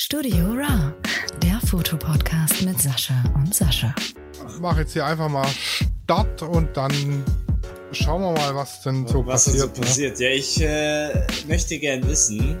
[0.00, 0.94] Studio Ra,
[1.42, 3.92] der Fotopodcast mit Sascha und Sascha.
[4.48, 5.44] Ich mache jetzt hier einfach mal
[6.04, 7.24] Start und dann
[7.90, 9.74] schauen wir mal, was denn so was passiert.
[9.74, 10.20] so passiert.
[10.20, 12.60] Ja, ich äh, möchte gern wissen,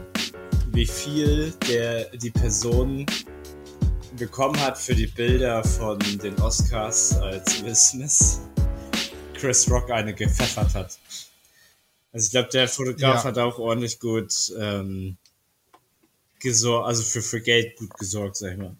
[0.72, 3.06] wie viel der die Person
[4.18, 8.40] bekommen hat für die Bilder von den Oscars, als Will Smith
[9.34, 10.98] Chris Rock eine gepfeffert hat.
[12.12, 13.24] Also ich glaube, der Fotograf Ja.
[13.24, 15.16] hat auch ordentlich gut ähm,
[16.40, 18.76] gesorgt, also für, für Geld gut gesorgt, sag ich mal.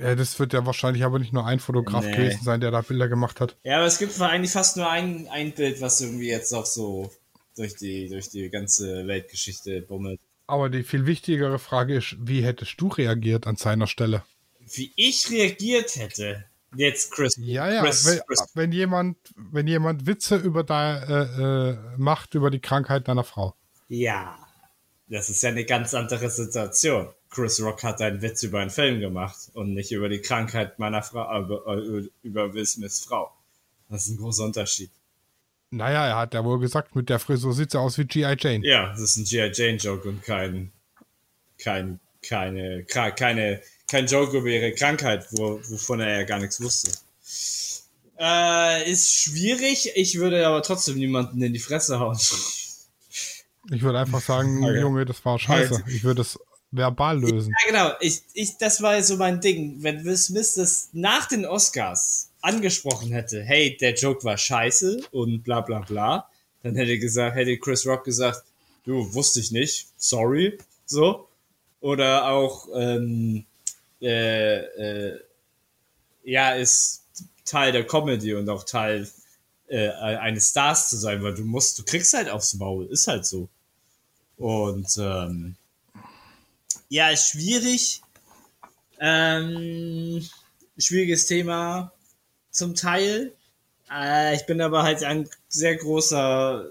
[0.00, 2.12] Ja, das wird ja wahrscheinlich aber nicht nur ein Fotograf Nee.
[2.12, 3.56] gewesen sein, der da Bilder gemacht hat.
[3.64, 7.10] Ja, aber es gibt eigentlich fast nur ein, ein Bild, was irgendwie jetzt auch so
[7.56, 10.20] durch die, durch die ganze Weltgeschichte bummelt.
[10.46, 14.22] Aber die viel wichtigere Frage ist, wie hättest du reagiert an seiner Stelle?
[14.74, 16.44] Wie ich reagiert hätte,
[16.76, 17.36] jetzt Chris.
[17.38, 22.34] Ja, ja, Chris, wenn, Chris, wenn jemand, wenn jemand Witze über da, äh, äh, macht
[22.34, 23.54] über die Krankheit deiner Frau.
[23.88, 24.38] ja,
[25.12, 27.08] das ist ja eine ganz andere Situation.
[27.28, 31.02] Chris Rock hat einen Witz über einen Film gemacht und nicht über die Krankheit meiner
[31.02, 33.30] Frau, aber äh, über Will Smiths Frau.
[33.90, 34.90] Das ist ein großer Unterschied.
[35.70, 38.36] Naja, er hat ja wohl gesagt, mit der Frisur sieht sie aus wie G.I.
[38.38, 38.66] Jane.
[38.66, 39.50] Ja, das ist ein G.I.
[39.52, 40.72] Jane Joke und kein,
[41.58, 46.90] kein, keine, keine, kein Joke über ihre Krankheit, wo, wovon er ja gar nichts wusste.
[48.18, 49.92] Äh, ist schwierig.
[49.94, 52.18] Ich würde aber trotzdem niemanden in die Fresse hauen.
[53.70, 54.80] Ich würde einfach sagen, Okay.
[54.80, 55.84] Junge, das war scheiße.
[55.86, 56.38] Ich würde es
[56.72, 57.52] verbal lösen.
[57.64, 57.96] Ja, genau.
[58.00, 59.76] Ich, ich, das war so mein Ding.
[59.82, 65.44] Wenn Will Smith das nach den Oscars angesprochen hätte, hey, der Joke war scheiße und
[65.44, 66.28] bla bla bla,
[66.62, 68.42] dann hätte gesagt, hätte Chris Rock gesagt,
[68.84, 71.28] du, wusste ich nicht, sorry, so.
[71.80, 73.44] Oder auch, ähm,
[74.00, 75.20] äh, äh,
[76.24, 77.04] ja, ist
[77.44, 79.08] Teil der Comedy und auch Teil
[79.72, 83.24] äh, eines Stars zu sein, weil du musst, du kriegst halt aufs Maul, ist halt
[83.24, 83.48] so.
[84.36, 85.56] Und ähm,
[86.90, 88.02] ja, ist schwierig.
[89.00, 90.28] Ähm,
[90.76, 91.90] schwieriges Thema
[92.50, 93.32] zum Teil.
[93.90, 96.66] Äh, ich bin aber halt ein sehr großer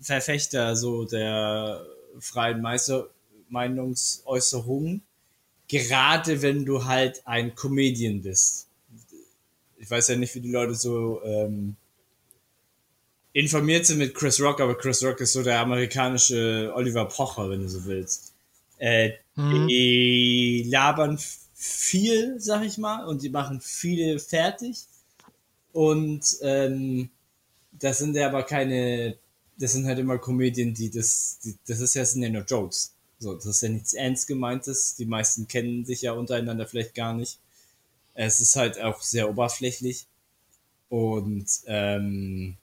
[0.00, 1.84] Verfechter so der
[2.20, 3.08] freien Meister
[3.48, 5.02] Meinungsäußerung.
[5.66, 8.68] Gerade wenn du halt ein Comedian bist.
[9.76, 11.76] Ich weiß ja nicht, wie die Leute so ähm,
[13.38, 17.62] informiert sind mit Chris Rock, aber Chris Rock ist so der amerikanische Oliver Pocher, wenn
[17.62, 18.32] du so willst.
[18.78, 19.12] Äh,
[19.68, 21.18] Die labern
[21.54, 24.86] viel, sag ich mal, und die machen viele fertig.
[25.72, 27.10] Und ähm,
[27.70, 29.16] das sind ja aber keine,
[29.56, 32.92] das sind halt immer Komödien, die das, die, das ist ja, sind ja nur Jokes.
[33.20, 34.96] So, das ist ja nichts ernst gemeintes.
[34.96, 37.38] Die meisten kennen sich ja untereinander vielleicht gar nicht.
[38.14, 40.06] Es ist halt auch sehr oberflächlich.
[40.88, 42.56] Und ähm,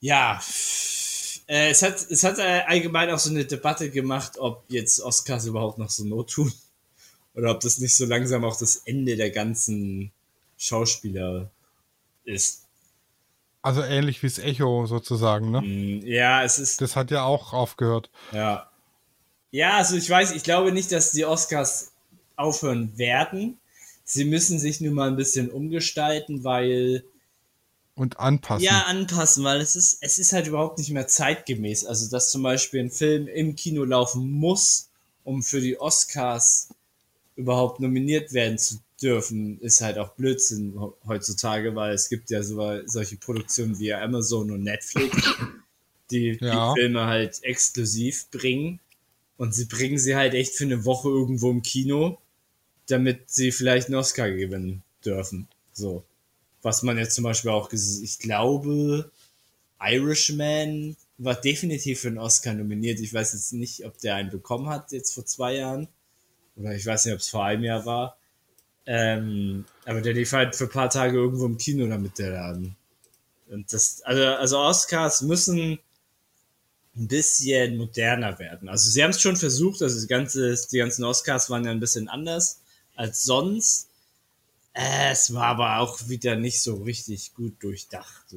[0.00, 0.40] ja,
[1.46, 5.46] äh, es hat, es hat äh, allgemein auch so eine Debatte gemacht, ob jetzt Oscars
[5.46, 6.52] überhaupt noch so Not tun.
[7.34, 10.10] Oder ob das nicht so langsam auch das Ende der ganzen
[10.58, 11.50] Schauspieler
[12.24, 12.66] ist.
[13.62, 15.60] Also ähnlich wie das Echo sozusagen, ne?
[15.60, 16.80] Mm, Ja, es ist.
[16.80, 18.10] Das hat ja auch aufgehört.
[18.32, 18.70] Ja.
[19.50, 21.92] Ja, also ich weiß, ich glaube nicht, dass die Oscars
[22.36, 23.58] aufhören werden.
[24.04, 27.04] Sie müssen sich nur mal ein bisschen umgestalten, weil
[28.00, 28.64] Und anpassen.
[28.64, 31.84] Ja, anpassen, weil es ist, es ist halt überhaupt nicht mehr zeitgemäß.
[31.84, 34.88] Also, dass zum Beispiel ein Film im Kino laufen muss,
[35.22, 36.70] um für die Oscars
[37.36, 42.42] überhaupt nominiert werden zu dürfen, ist halt auch Blödsinn he- heutzutage, weil es gibt ja
[42.42, 45.34] so, solche Produktionen wie Amazon und Netflix,
[46.10, 46.72] die Ja.
[46.72, 48.80] die Filme halt exklusiv bringen.
[49.36, 52.18] Und sie bringen sie halt echt für eine Woche irgendwo im Kino,
[52.88, 55.48] damit sie vielleicht einen Oscar gewinnen dürfen.
[55.74, 56.02] So.
[56.62, 59.10] Was man jetzt zum Beispiel auch ich glaube,
[59.80, 63.00] Irishman war definitiv für einen Oscar nominiert.
[63.00, 65.88] Ich weiß jetzt nicht, ob der einen bekommen hat, jetzt vor zwei Jahren.
[66.56, 68.16] Oder ich weiß nicht, ob es vor einem Jahr war.
[68.86, 72.76] Ähm, aber der lief halt für ein paar Tage irgendwo im Kino damit der Laden.
[73.48, 75.78] Und das, also, also Oscars müssen
[76.96, 78.68] ein bisschen moderner werden.
[78.68, 81.80] Also sie haben es schon versucht, also die, ganze, die ganzen Oscars waren ja ein
[81.80, 82.60] bisschen anders
[82.96, 83.89] als sonst.
[84.82, 88.34] Es war aber auch wieder nicht so richtig gut durchdacht.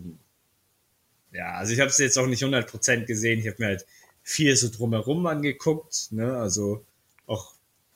[1.31, 3.39] Ja, also ich habe es jetzt auch nicht 100% gesehen.
[3.39, 3.85] Ich habe mir halt
[4.23, 6.11] viel so drumherum angeguckt.
[6.11, 6.35] Ne?
[6.37, 6.83] Also
[7.27, 7.53] auch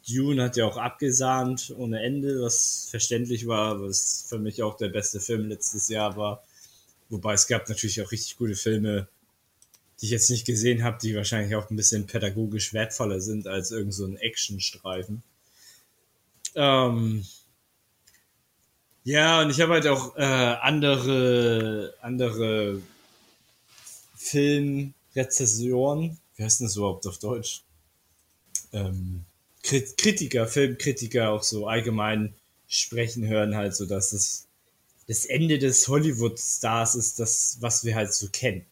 [0.07, 4.89] Dune hat ja auch abgesahnt ohne Ende, was verständlich war, was für mich auch der
[4.89, 6.43] beste Film letztes Jahr war.
[7.09, 9.09] Wobei es gab natürlich auch richtig gute Filme,
[9.99, 13.71] die ich jetzt nicht gesehen habe, die wahrscheinlich auch ein bisschen pädagogisch wertvoller sind als
[13.71, 15.21] irgend so ein Actionstreifen.
[16.55, 17.25] Ähm,
[19.07, 22.81] ja, und ich habe halt auch äh, andere, andere
[24.17, 26.17] Filmrezessionen.
[26.35, 27.63] Wie heißt denn das überhaupt auf Deutsch?
[28.73, 29.23] Ähm,
[29.63, 32.33] Kritiker, Filmkritiker auch so allgemein
[32.67, 34.45] sprechen hören, halt so, dass es
[35.07, 38.65] das Ende des Hollywood-Stars ist das, was wir halt so kennen.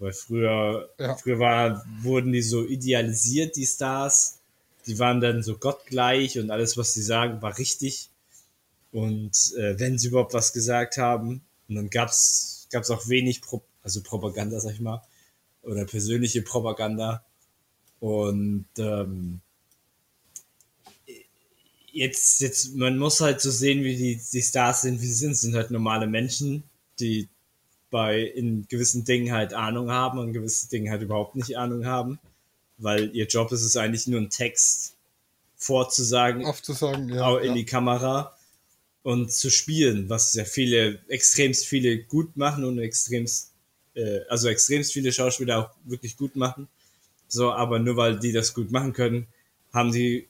[0.00, 1.14] Weil früher, ja.
[1.14, 4.40] früher war, wurden die so idealisiert, die Stars.
[4.88, 8.08] Die waren dann so gottgleich und alles, was sie sagen, war richtig.
[8.92, 13.62] Und äh, wenn sie überhaupt was gesagt haben, und dann gab's gab's auch wenig, Pro
[13.82, 15.02] also Propaganda, sag ich mal,
[15.62, 17.24] oder persönliche Propaganda.
[18.00, 19.40] Und ähm,
[21.92, 25.36] jetzt, jetzt, man muss halt so sehen, wie die, die Stars sind, wie sie sind.
[25.36, 26.64] Sind halt normale Menschen,
[26.98, 27.28] die
[27.90, 32.18] bei in gewissen Dingen halt Ahnung haben und gewisse Dingen halt überhaupt nicht Ahnung haben.
[32.78, 34.94] Weil ihr Job ist es eigentlich nur ein Text
[35.56, 37.54] vorzusagen, aufzusagen, ja, in ja.
[37.54, 38.34] die Kamera
[39.02, 43.52] und zu spielen, was sehr viele, extremst viele gut machen und extremst,
[43.94, 46.68] äh, also extremst viele Schauspieler auch wirklich gut machen.
[47.28, 49.26] So, aber nur weil die das gut machen können,
[49.72, 50.28] haben die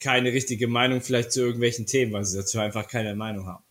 [0.00, 3.64] keine richtige Meinung vielleicht zu irgendwelchen Themen, weil sie dazu einfach keine Meinung haben.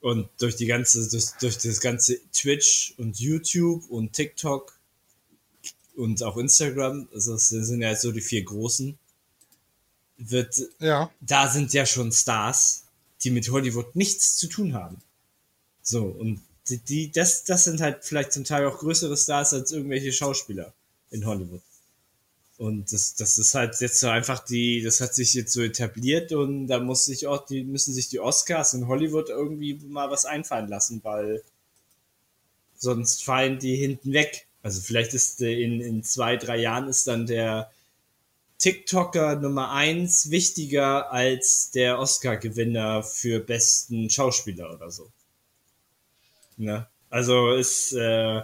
[0.00, 4.78] Und durch die ganze, durch, durch das ganze Twitch und YouTube und TikTok
[5.96, 8.98] und auch Instagram, also das sind ja so die vier großen,
[10.18, 11.10] wird, ja.
[11.20, 12.84] da sind ja schon Stars,
[13.24, 14.98] die mit Hollywood nichts zu tun haben.
[15.82, 19.72] So, und die, die, das, das sind halt vielleicht zum Teil auch größere Stars als
[19.72, 20.72] irgendwelche Schauspieler
[21.10, 21.62] in Hollywood.
[22.58, 26.32] Und das, das ist halt jetzt so einfach die, das hat sich jetzt so etabliert
[26.32, 30.26] und da muss sich auch, die müssen sich die Oscars in Hollywood irgendwie mal was
[30.26, 31.42] einfallen lassen, weil
[32.76, 34.46] sonst fallen die hinten weg.
[34.62, 37.72] Also vielleicht ist in, in zwei, drei Jahren ist dann der
[38.62, 45.10] TikToker Nummer eins wichtiger als der Oscar-Gewinner für besten Schauspieler oder so.
[46.56, 46.86] Ne?
[47.10, 48.40] Also ist, äh,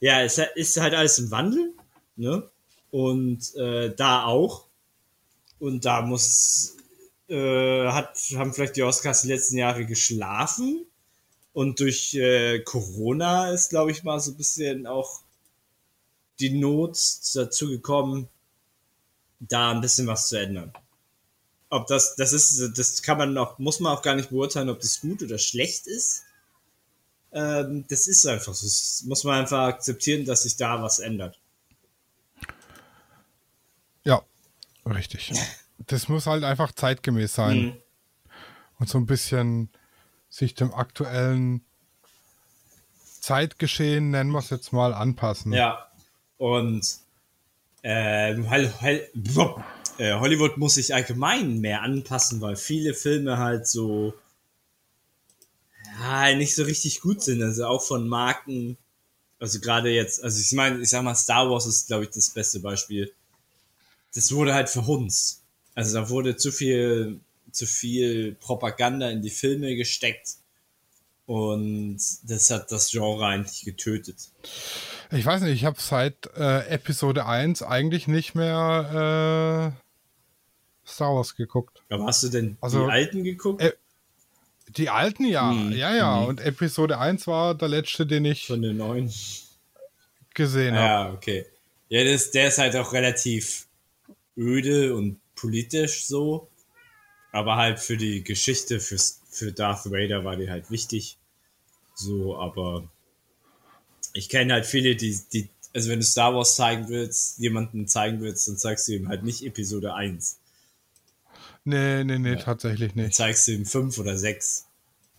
[0.00, 1.72] ja, es ist halt alles im Wandel,
[2.16, 2.46] ne?
[2.90, 4.66] Und äh, da auch.
[5.58, 6.76] Und da muss,
[7.28, 10.84] äh, hat, haben vielleicht die Oscars die letzten Jahre geschlafen.
[11.54, 15.22] Und durch äh, Corona ist, glaube ich, mal so ein bisschen auch
[16.38, 16.98] die Not
[17.32, 18.28] dazu gekommen,
[19.48, 20.72] da ein bisschen was zu ändern.
[21.68, 24.80] Ob das, das ist, das kann man auch, muss man auch gar nicht beurteilen, ob
[24.80, 26.24] das gut oder schlecht ist.
[27.32, 28.66] Ähm, das ist einfach so.
[28.66, 31.38] Das muss man einfach akzeptieren, dass sich da was ändert.
[34.04, 34.22] Ja,
[34.86, 35.32] richtig.
[35.88, 37.58] Das muss halt einfach zeitgemäß sein.
[37.58, 37.76] Mhm.
[38.78, 39.68] Und so ein bisschen
[40.28, 41.64] sich dem aktuellen
[43.20, 45.52] Zeitgeschehen, nennen wir es jetzt mal, anpassen.
[45.52, 45.90] Ja.
[46.36, 47.01] Und
[49.98, 54.14] äh, Hollywood muss sich allgemein mehr anpassen, weil viele Filme halt so
[56.00, 57.42] ja, nicht so richtig gut sind.
[57.42, 58.78] Also auch von Marken,
[59.38, 62.30] also gerade jetzt, also ich meine, ich sag mal, Star Wars ist, glaube ich, das
[62.30, 63.12] beste Beispiel
[64.14, 65.42] das wurde halt verhunzt.
[65.74, 67.20] Also da wurde zu viel,
[67.50, 70.36] zu viel Propaganda in die Filme gesteckt
[71.26, 74.16] und das hat das Genre eigentlich getötet.
[75.14, 81.36] Ich weiß nicht, ich habe seit äh, Episode 1 eigentlich nicht mehr äh, Star Wars
[81.36, 81.82] geguckt.
[81.90, 83.60] Aber hast du denn also, die alten geguckt?
[83.60, 83.72] Äh,
[84.68, 85.50] die alten, ja.
[85.50, 85.72] Hm.
[85.72, 86.20] Ja, ja.
[86.20, 86.28] Hm.
[86.28, 89.12] Und Episode 1 war der letzte, den ich von den neuen
[90.32, 90.86] gesehen habe.
[90.86, 91.46] Ja, okay.
[91.90, 93.66] Ja, das, der ist halt auch relativ
[94.36, 96.48] öde und politisch so.
[97.32, 101.18] Aber halt für die Geschichte, fürs, für Darth Vader war die halt wichtig.
[101.94, 102.88] So, aber
[104.12, 108.20] ich kenne halt viele, die, die, also wenn du Star Wars zeigen willst, jemanden zeigen
[108.20, 110.38] willst, dann zeigst du ihm halt nicht Episode 1.
[111.64, 112.36] Nee, nee, nee, ja.
[112.36, 113.06] tatsächlich nicht.
[113.06, 114.66] Dann zeigst du ihm 5 oder 6.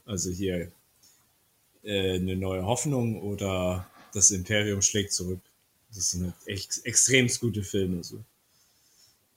[0.06, 0.72] Also hier
[1.84, 5.40] äh, eine neue Hoffnung oder das Imperium schlägt zurück.
[5.96, 8.04] Das sind halt echt extrem gute Filme.
[8.04, 8.24] So.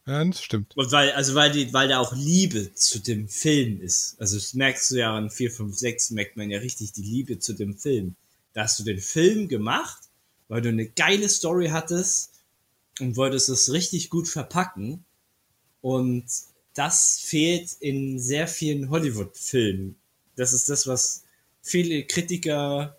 [0.06, 0.76] Ja, das stimmt.
[0.76, 4.16] Und weil, also weil die, weil da auch Liebe zu dem Film ist.
[4.18, 7.38] Also das merkst du ja an 4, 5, 6 merkt man ja richtig die Liebe
[7.38, 8.16] zu dem Film.
[8.56, 10.04] Da hast du den Film gemacht,
[10.48, 12.40] weil du eine geile Story hattest
[12.98, 15.04] und wolltest es richtig gut verpacken.
[15.82, 16.24] Und
[16.72, 19.96] das fehlt in sehr vielen Hollywood-Filmen.
[20.36, 21.24] Das ist das, was
[21.60, 22.96] viele Kritiker,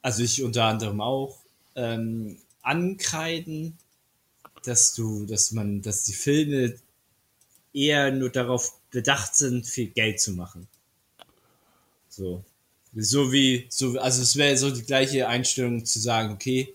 [0.00, 1.40] also ich unter anderem auch,
[1.74, 3.76] ähm, ankreiden,
[4.62, 6.78] dass du, dass man, dass die Filme
[7.72, 10.68] eher nur darauf bedacht sind, viel Geld zu machen.
[12.08, 12.44] So.
[12.96, 16.72] So wie, so, also es wäre so die gleiche Einstellung zu sagen, okay,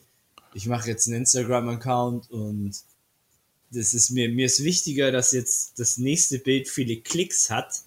[0.53, 2.73] ich mache jetzt einen Instagram-Account und
[3.71, 7.83] das ist mir, mir ist wichtiger, dass jetzt das nächste Bild viele Klicks hat,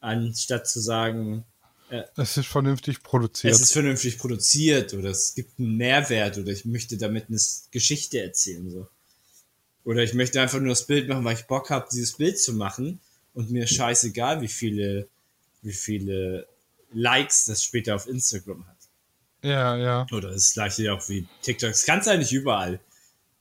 [0.00, 1.44] anstatt zu sagen,
[1.90, 3.52] äh, es ist vernünftig produziert.
[3.52, 7.38] Es ist vernünftig produziert oder es gibt einen Mehrwert oder ich möchte damit eine
[7.70, 8.88] Geschichte erzählen, so.
[9.84, 12.52] Oder ich möchte einfach nur das Bild machen, weil ich Bock habe, dieses Bild zu
[12.52, 13.00] machen
[13.32, 15.08] und mir scheißegal, wie viele,
[15.62, 16.46] wie viele
[16.92, 18.76] Likes das später auf Instagram hat.
[19.42, 20.06] Ja, ja.
[20.12, 21.70] Oder das gleiche auch wie TikTok.
[21.70, 22.80] Das kannst du eigentlich überall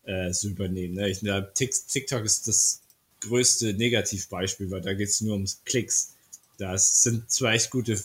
[0.04, 0.96] äh, so übernehmen.
[0.96, 1.10] Ne?
[1.10, 2.82] Ich, na, TikTok ist das
[3.22, 6.16] größte Negativbeispiel, weil da geht es nur ums Klicks.
[6.58, 8.02] Das sind zwar echt gute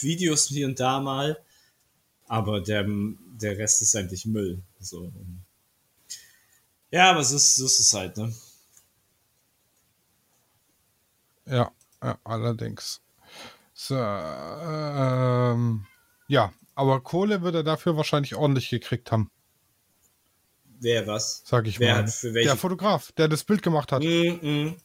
[0.00, 1.38] Videos hier und da mal,
[2.28, 4.62] aber der, der Rest ist eigentlich Müll.
[4.80, 5.12] So.
[6.90, 8.34] Ja, aber so ist, so ist es halt, ne?
[11.46, 13.00] Ja, ja allerdings.
[13.82, 15.86] So, ähm,
[16.28, 19.30] ja, aber Kohle wird er dafür wahrscheinlich ordentlich gekriegt haben.
[20.80, 21.40] Wer was?
[21.46, 22.02] Sag ich Wer mal.
[22.02, 22.50] hat für welche?
[22.50, 24.02] Der Fotograf, der das Bild gemacht hat.
[24.02, 24.76] Mm, mm.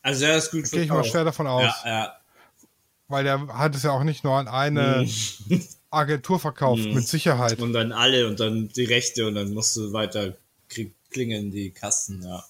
[0.00, 1.62] Also er ist gut Gehe ich mal schwer davon aus.
[1.84, 2.16] Ja, ja.
[3.08, 5.06] Weil der hat es ja auch nicht nur an eine
[5.90, 7.60] Agentur verkauft, mit Sicherheit.
[7.60, 10.38] Und dann alle und dann die Rechte und dann musst du weiter
[11.10, 12.44] klingeln die Kasten, ja.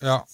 [0.00, 0.26] Ja.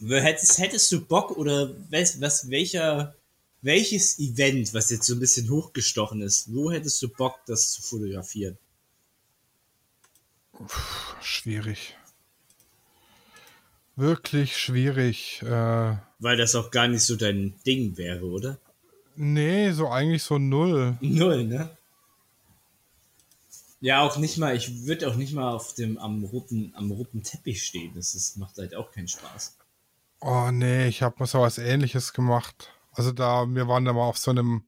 [0.00, 3.14] Hättest, hättest du Bock oder was, was, welcher,
[3.62, 7.82] welches Event, was jetzt so ein bisschen hochgestochen ist, wo hättest du Bock, das zu
[7.82, 8.58] fotografieren?
[11.20, 11.96] Schwierig.
[13.96, 15.42] Wirklich schwierig.
[15.42, 18.58] Äh, Weil das auch gar nicht so dein Ding wäre, oder?
[19.16, 20.98] nee, so eigentlich so null.
[21.00, 21.70] Null, ne?
[23.80, 27.22] Ja, auch nicht mal, ich würde auch nicht mal auf dem am roten, am roten
[27.22, 27.92] Teppich stehen.
[27.94, 29.56] Das ist, macht halt auch keinen Spaß.
[30.20, 32.72] Oh nee, ich habe mal so was ähnliches gemacht.
[32.92, 34.64] Also da, wir waren da mal auf so einem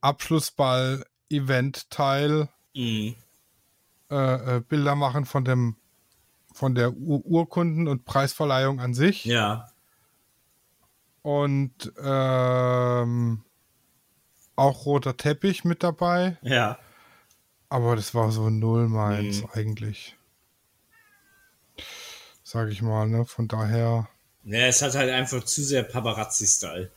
[0.00, 3.14] Abschlussball-Event-Teil, Mhm.
[4.10, 5.76] äh, äh, Bilder machen von dem
[6.52, 9.24] von der Ur Urkunden- und Preisverleihung an sich.
[9.24, 9.66] Ja,
[11.22, 13.42] Und ähm,
[14.54, 16.38] auch roter Teppich mit dabei.
[16.42, 16.78] ja.
[17.70, 19.48] Aber das war so null meins Mhm.
[19.52, 20.16] eigentlich.
[22.44, 23.24] Sag ich mal, ne?
[23.24, 24.08] Von daher.
[24.44, 26.90] Ja, es hat halt einfach zu sehr Paparazzi-Style.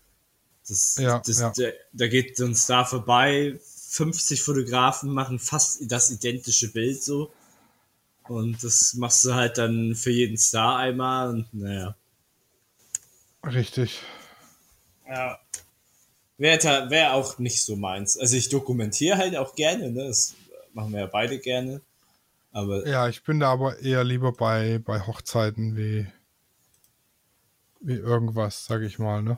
[0.68, 1.54] Das, Ja, das, ja.
[1.56, 7.32] Da, da geht so ein Star vorbei, 50 Fotografen machen fast das identische Bild so.
[8.28, 11.96] Und das machst du halt dann für jeden Star einmal und naja.
[13.46, 14.02] Richtig.
[15.08, 15.40] Ja.
[16.38, 18.18] Wäre wär auch nicht so meins.
[18.18, 20.08] Also ich dokumentiere halt auch gerne, ne?
[20.08, 20.36] Das
[20.74, 21.82] machen wir ja beide gerne.
[22.52, 26.08] Aber Ja, ich bin da aber eher lieber bei, bei Hochzeiten wie
[27.86, 29.38] irgendwas, sag ich mal, ne?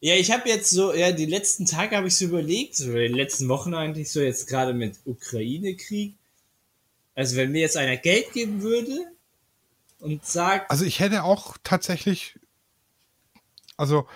[0.00, 3.08] Ja, ich habe jetzt so, ja, die letzten Tage habe ich so überlegt, so die
[3.08, 6.14] letzten Wochen eigentlich so, jetzt gerade mit Ukraine-Krieg.
[7.14, 9.12] Also wenn mir jetzt einer Geld geben würde
[9.98, 12.38] und sagt, Also ich hätte auch tatsächlich,
[13.76, 14.06] also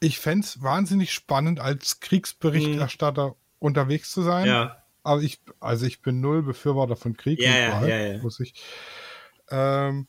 [0.00, 4.48] ich fände es wahnsinnig spannend, als Kriegsberichterstatter unterwegs zu sein.
[4.48, 8.18] ja, Aber ich, also ich bin null Befürworter von Krieg Ja, ja, ja, ja.
[8.18, 8.54] muss ich.
[9.50, 10.08] Ähm,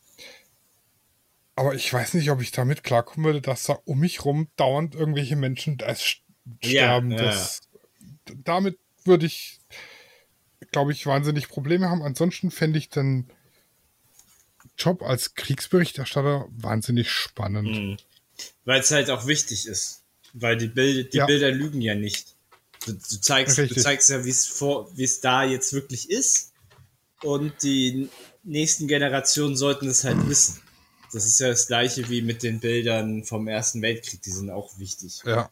[1.56, 4.96] aber ich weiß nicht, ob ich damit klarkommen würde, dass da um mich rum dauernd
[4.96, 7.12] irgendwelche Menschen Ja, sterben.
[7.12, 7.62] ja, das,
[8.44, 9.60] Damit würde ich,
[10.72, 12.02] glaube ich, wahnsinnig Probleme haben.
[12.02, 13.30] Ansonsten fände ich den
[14.78, 17.68] Job als Kriegsberichterstatter wahnsinnig spannend.
[17.68, 17.98] Mhm.
[18.66, 20.04] weil es halt auch wichtig ist.
[20.34, 21.28] Weil die, Bild, die Ja.
[21.28, 22.36] Bilder lügen ja nicht.
[22.86, 26.52] Du, du, zeigst, du zeigst ja, wie es vor, wie es da jetzt wirklich ist.
[27.22, 28.10] Und die
[28.44, 30.60] nächsten Generationen sollten es halt wissen.
[31.14, 34.78] Das ist ja das gleiche wie mit den Bildern vom Ersten Weltkrieg, die sind auch
[34.80, 35.22] wichtig.
[35.26, 35.50] Ja,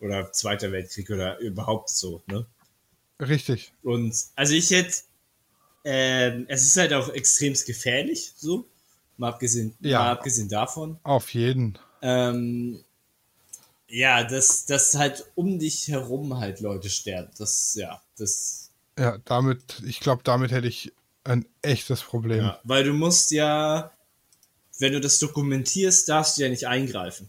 [0.00, 2.46] Oder Zweiter Weltkrieg oder überhaupt so, ne?
[3.20, 3.72] richtig.
[3.82, 4.94] Und also ich hätte,
[5.84, 8.66] ähm, es ist halt auch extremst gefährlich, so.
[9.16, 10.00] Mal abgesehen, Ja.
[10.00, 10.98] mal abgesehen davon.
[11.04, 11.78] Auf jeden.
[12.02, 12.82] Ähm,
[13.88, 17.30] ja, dass, dass halt um dich herum halt Leute sterben.
[17.38, 20.92] Das, ja, das, Ja, damit, ich glaube, damit hätte ich
[21.22, 22.40] ein echtes Problem.
[22.40, 22.60] ja.
[22.64, 23.92] Weil du musst ja,
[24.78, 27.28] wenn du das dokumentierst, darfst du ja nicht eingreifen.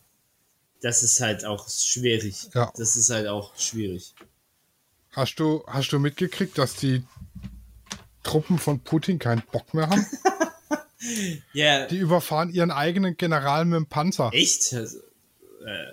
[0.82, 2.48] Das ist halt auch schwierig.
[2.54, 2.72] Ja.
[2.78, 4.14] Das ist halt auch schwierig.
[5.12, 7.04] Hast du, hast du mitgekriegt, dass die
[8.24, 10.06] Truppen von Putin keinen Bock mehr haben?
[11.54, 14.32] Ja, Die überfahren ihren eigenen General mit dem Panzer.
[14.34, 14.74] echt?
[14.74, 14.98] Also,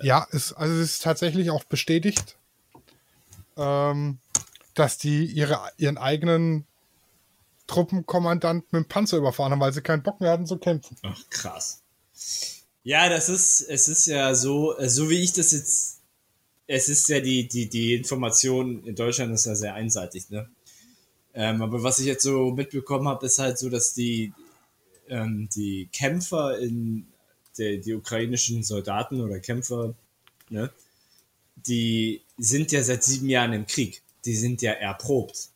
[0.00, 2.36] Ja, ist, also es ist tatsächlich auch bestätigt,
[3.58, 4.18] ähm,
[4.74, 6.66] dass die ihre, ihren eigenen
[7.72, 10.96] Truppenkommandant mit dem Panzer überfahren haben, weil sie keinen Bock mehr hatten zu kämpfen.
[11.02, 11.82] Ach, krass.
[12.84, 16.00] Ja, das ist, es ist ja so, äh, so wie ich das jetzt,
[16.66, 20.48] es ist ja die, die, die Information in Deutschland ist ja sehr einseitig, ne?
[21.34, 24.34] Ähm, aber was ich jetzt so mitbekommen habe, ist halt so, dass die,
[25.08, 27.06] ähm, die Kämpfer in
[27.56, 29.94] der, die ukrainischen Soldaten oder Kämpfer,
[30.50, 30.70] ne,
[31.56, 34.02] die sind ja seit sieben Jahren im Krieg.
[34.24, 35.51] Die sind ja erprobt.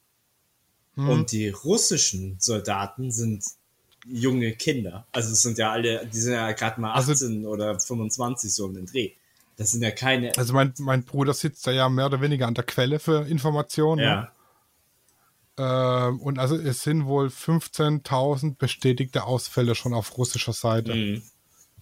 [0.96, 3.44] Und die russischen Soldaten sind
[4.06, 5.06] junge Kinder.
[5.12, 8.64] Also es sind ja alle, die sind ja gerade mal Also- 18 oder 25 so
[8.66, 9.10] um den Dreh.
[9.58, 10.32] Das sind ja keine.
[10.36, 14.00] Also mein, mein Bruder sitzt da ja mehr oder weniger an der Quelle für Informationen.
[14.02, 14.32] ja.
[15.58, 20.94] Ähm, und also es sind wohl 15.000 bestätigte Ausfälle schon auf russischer Seite.
[20.94, 21.22] Mhm.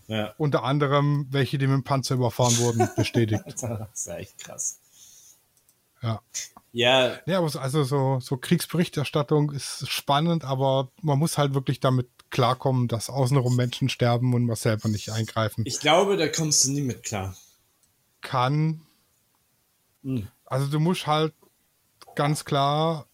[0.06, 0.34] Ja.
[0.38, 3.42] Unter anderem welche, die mit dem Panzer überfahren wurden, bestätigt.
[3.46, 4.78] Das ist ja echt krass.
[6.04, 6.20] Ja.
[6.72, 11.78] Ja, Ja, aber so, also so, so Kriegsberichterstattung ist spannend, aber man muss halt wirklich
[11.78, 16.64] damit klarkommen, dass außenrum Menschen sterben und man selber nicht eingreifen ich glaube, da kommst
[16.64, 17.36] du nie mit klar.
[18.22, 18.80] kann.
[20.02, 20.26] Mhm.
[20.44, 21.32] Also du musst halt
[22.16, 23.06] ganz klar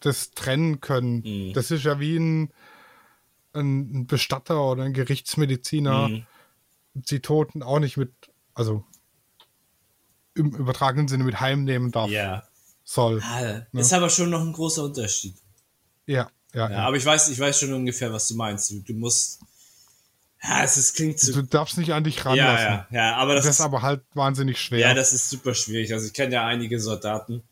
[0.00, 1.22] das trennen können.
[1.24, 1.52] Mhm.
[1.52, 2.52] Das ist ja wie ein,
[3.52, 6.08] ein ein Bestatter oder ein Gerichtsmediziner.
[6.08, 6.26] Mhm.
[6.94, 8.12] Die Toten auch nicht mit,
[8.54, 8.84] also
[10.38, 12.44] im übertragenen Sinne mit heimnehmen darf, Ja.
[12.84, 13.20] soll.
[13.22, 15.34] Ah, Ist aber schon noch ein großer Unterschied.
[16.06, 16.78] Ja, ja, Ja, ja.
[16.86, 18.70] aber ich weiß, ich weiß schon ungefähr, was du meinst.
[18.70, 19.40] Du, du musst.
[20.42, 21.42] Ja, es ist, klingt Du zu.
[21.42, 22.66] darfst nicht an dich Ja, ranlassen.
[22.66, 24.78] ja, ja, aber das, Das ist aber halt wahnsinnig schwer.
[24.78, 25.92] ja, das ist super schwierig.
[25.92, 27.42] Also ich kenne ja einige Soldaten,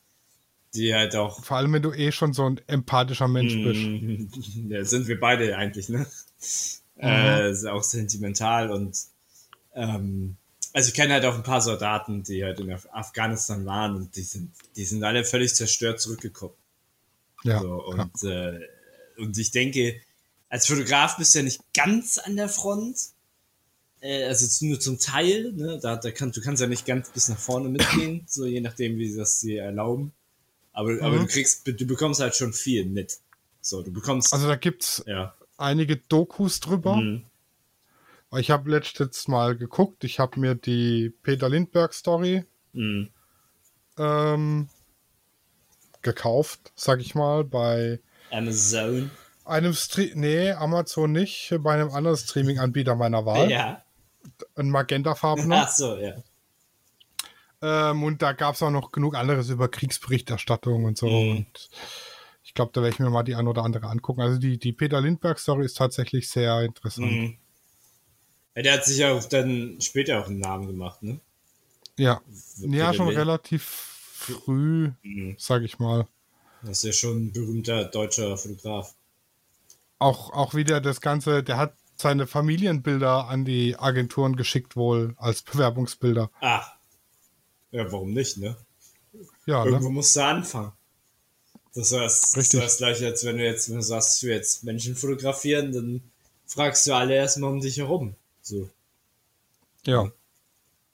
[0.75, 1.45] die halt auch.
[1.45, 3.81] Vor allem, wenn du eh schon so ein empathischer Mensch bist.
[3.81, 6.07] Mm, Ja, sind wir beide eigentlich, ne?
[6.99, 8.97] Äh, ist auch sentimental und
[9.75, 10.37] ähm,
[10.77, 14.15] also ich kenne halt auch ein paar Soldaten, die halt in Af Afghanistan waren und
[14.15, 16.53] die sind, die sind alle völlig zerstört zurückgekommen.
[17.45, 18.03] Ja, So, ja.
[18.03, 18.61] und, äh,
[19.17, 19.99] und ich denke,
[20.51, 22.99] als Fotograf bist du ja nicht ganz an der Front.
[24.03, 25.79] Äh, also nur zum Teil, ne?
[25.81, 28.99] Da, da kann, du kannst ja nicht ganz bis nach vorne mitgehen, so je nachdem,
[28.99, 30.13] wie sie das dir erlauben.
[30.75, 31.21] Aber, aber Mhm.
[31.21, 33.17] du kriegst, du bekommst halt schon viel mit.
[33.63, 34.31] So, du bekommst.
[34.35, 35.35] Also da gibt's ja.
[35.57, 36.97] einige Dokus drüber.
[36.97, 37.23] Mhm.
[38.33, 40.05] Ich habe letztens mal geguckt.
[40.05, 43.11] Ich habe mir die Peter Lindbergh Story Mhm.
[43.99, 44.69] ähm,
[46.03, 49.11] gekauft, sag ich mal, bei Amazon.
[49.45, 53.83] einem Stream, nee, Amazon nicht, bei einem anderen Streaming-Anbieter meiner Wahl, Ja.
[54.57, 55.63] ein Magenta-farbener.
[55.67, 56.15] Ach so, ja.
[57.63, 61.09] Ähm, und da gab es auch noch genug anderes über Kriegsberichterstattung und so.
[61.09, 61.31] Mhm.
[61.39, 61.71] Und
[62.43, 64.21] ich glaube, da werde ich mir mal die ein oder andere angucken.
[64.21, 67.11] Also die, die Peter Lindbergh-Story ist tatsächlich sehr interessant.
[67.11, 67.39] Mhm.
[68.57, 71.21] Der hat sich ja auch dann später auch einen Namen gemacht, ne?
[71.99, 72.21] Ja.
[72.31, 73.63] So ja, schon relativ
[74.15, 75.37] früh, Mhm.
[75.39, 76.07] sag ich mal.
[76.63, 78.95] Das ist ja schon ein berühmter deutscher Fotograf.
[79.99, 85.43] Auch, auch wieder das Ganze, der hat seine Familienbilder an die Agenturen geschickt, wohl als
[85.43, 86.31] Bewerbungsbilder.
[86.41, 86.65] Ah.
[87.71, 88.57] Ja, warum nicht, ne?
[89.47, 89.95] Ja, Irgendwo ne?
[89.95, 90.73] musst du anfangen.
[91.75, 92.61] Das heißt, Richtig.
[92.61, 96.01] das ist gleich, als wenn du jetzt, wenn du sagst, will jetzt Menschen fotografieren, dann
[96.47, 98.15] fragst du alle erstmal um dich herum.
[98.47, 98.71] So,
[99.85, 100.09] ja.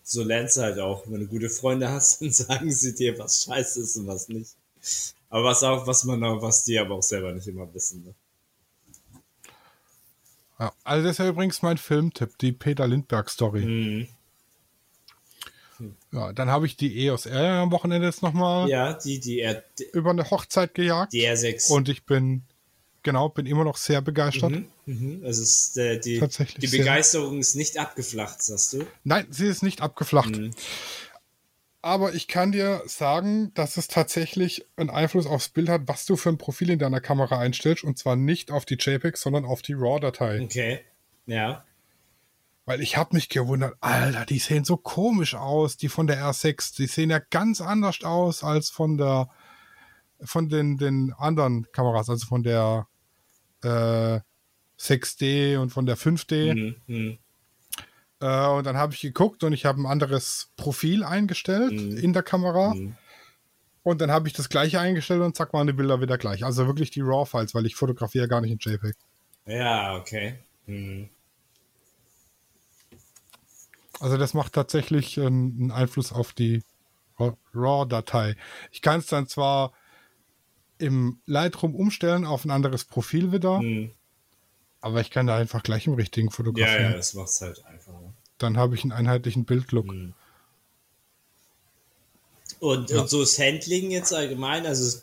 [0.02, 1.04] so lernst du halt auch.
[1.06, 4.52] Wenn du gute Freunde hast, dann sagen sie dir, was scheiße ist und was nicht.
[5.28, 8.04] Aber was auch, was man auch, was die aber auch selber nicht immer wissen.
[8.04, 8.14] Ne?
[10.58, 10.72] ja.
[10.82, 13.64] Also das ist ja übrigens mein Filmtipp, die Peter Lindbergh-Story.
[13.66, 14.08] Mhm.
[16.10, 19.62] Ja, dann habe ich die EOS R am Wochenende jetzt nochmal Ja, die, die, R,
[19.92, 21.12] über eine Hochzeit gejagt.
[21.12, 21.70] die R6.
[21.70, 22.44] Und ich bin,
[23.02, 24.52] genau, bin immer noch sehr begeistert.
[24.52, 25.22] Mhm, mhm.
[25.24, 26.20] Also ist, äh, die,
[26.58, 26.66] die.
[26.68, 28.86] Begeisterung ist nicht abgeflacht, sagst du?
[29.04, 30.36] Nein, sie ist nicht abgeflacht.
[30.36, 30.50] Mhm.
[31.84, 36.16] Aber ich kann dir sagen, dass es tatsächlich einen Einfluss aufs Bild hat, was du
[36.16, 37.82] für ein Profil in deiner Kamera einstellst.
[37.82, 40.42] Und zwar nicht auf die JPEG, sondern auf die RAW-Datei.
[40.42, 40.80] Okay.
[41.26, 41.64] Ja.
[42.66, 46.76] Weil ich habe mich gewundert, Alter, die sehen so komisch aus, die von der R6.
[46.76, 49.28] Die sehen ja ganz anders aus als von der
[50.24, 52.86] von den, den anderen Kameras, also von der
[53.62, 54.20] äh,
[54.78, 56.54] 6D und von der 5D.
[56.54, 56.76] Mhm.
[56.86, 57.18] Mhm.
[58.20, 61.96] Äh, und dann habe ich geguckt und ich habe ein anderes Profil eingestellt Mhm.
[61.96, 62.74] in der Kamera.
[62.74, 62.96] Mhm.
[63.84, 66.44] Und dann habe ich das gleiche eingestellt und zack, waren die Bilder wieder gleich.
[66.44, 68.94] Also wirklich die RAW-Files, weil ich fotografiere gar nicht in JPEG.
[69.46, 70.38] Ja, okay.
[70.66, 71.08] Mhm.
[74.00, 76.62] Also das macht tatsächlich einen, Einfluss auf die
[77.18, 78.36] Ra- RAW-Datei.
[78.70, 79.72] Ich kann es dann zwar
[80.82, 83.92] im Lightroom umstellen auf ein anderes Profil wieder, Mhm.
[84.80, 86.90] aber ich kann da einfach gleich im richtigen Ja, fotografieren.
[86.90, 88.12] ja, das macht's halt einfacher.
[88.38, 89.86] Dann habe ich einen einheitlichen Bildlook.
[89.86, 90.14] Mhm.
[92.60, 95.00] Und, und so das Handling jetzt allgemein, also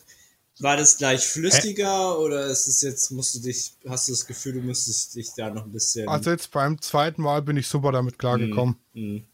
[0.60, 4.54] war das gleich flüssiger oder ist es jetzt, musst du dich, hast du das Gefühl,
[4.54, 6.08] du müsstest dich da noch ein bisschen.
[6.08, 8.76] Also jetzt beim zweiten Mal bin ich super damit klargekommen.
[8.94, 9.24] Mhm.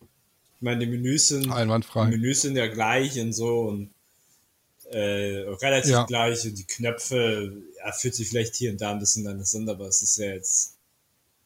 [0.00, 2.06] Ich meine, die Menüs sind, die Einwandfrei.
[2.06, 3.90] Menüs sind ja gleich und so und
[4.94, 6.04] äh, relativ Ja.
[6.04, 9.68] gleich und die Knöpfe, ja, fühlt sich vielleicht hier und da ein bisschen anders an,
[9.68, 10.76] aber es ist ja jetzt,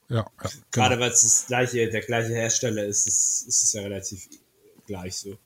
[0.08, 0.62] Ja, ja genau.
[0.70, 4.28] gerade weil es das gleiche, der gleiche Hersteller ist, ist, ist es ja relativ
[4.86, 5.36] gleich so.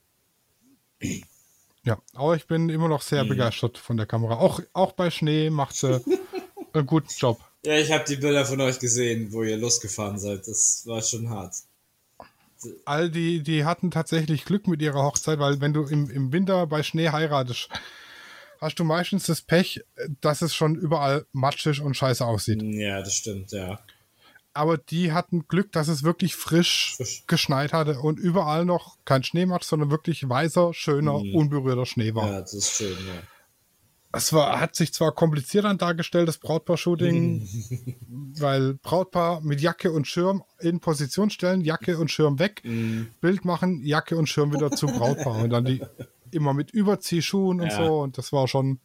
[1.84, 3.08] Ja, aber ich bin immer noch Mhm.
[3.08, 4.36] sehr begeistert von der Kamera.
[4.38, 6.00] Auch, auch bei Schnee macht sie
[6.72, 7.40] einen guten Job.
[7.64, 10.46] Ja, ich habe die Bilder von euch gesehen, wo ihr losgefahren seid.
[10.48, 11.54] Das war schon hart.
[12.84, 16.66] All die, die hatten tatsächlich Glück mit ihrer Hochzeit, weil wenn du im, im Winter
[16.66, 17.68] bei Schnee heiratest,
[18.60, 19.84] hast du meistens das Pech,
[20.20, 22.62] dass es schon überall matschig und scheiße aussieht.
[22.62, 23.80] Ja, das stimmt, ja.
[24.54, 27.24] Aber die hatten Glück, dass es wirklich frisch, Frisch.
[27.26, 32.28] geschneit hatte und überall noch kein Schneematsch, sondern wirklich weißer, schöner, unberührter Schnee war.
[32.28, 33.22] Ja, das ist schön, ja.
[34.14, 37.96] Es war, hat sich zwar kompliziert dann dargestellt, das Brautpaar-Shooting,
[38.38, 43.08] weil Brautpaar mit Jacke und Schirm in Position stellen, Jacke und Schirm weg, Mhm.
[43.20, 45.82] Bild machen, Jacke und Schirm wieder zu Brautpaar und dann die
[46.30, 47.76] immer mit Überziehschuhen und Ja.
[47.86, 48.80] so und das war schon